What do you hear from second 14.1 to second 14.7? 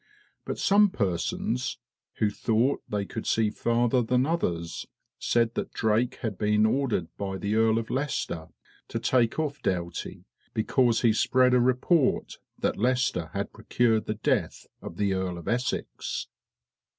death